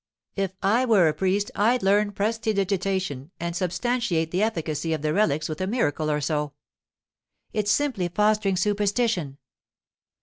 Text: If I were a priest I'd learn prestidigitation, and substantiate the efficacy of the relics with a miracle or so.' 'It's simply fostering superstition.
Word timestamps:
If 0.35 0.55
I 0.63 0.83
were 0.83 1.07
a 1.07 1.13
priest 1.13 1.51
I'd 1.53 1.83
learn 1.83 2.11
prestidigitation, 2.11 3.29
and 3.39 3.55
substantiate 3.55 4.31
the 4.31 4.41
efficacy 4.41 4.93
of 4.93 5.03
the 5.03 5.13
relics 5.13 5.47
with 5.47 5.61
a 5.61 5.67
miracle 5.67 6.09
or 6.09 6.19
so.' 6.19 6.53
'It's 7.53 7.71
simply 7.71 8.07
fostering 8.07 8.55
superstition. 8.55 9.37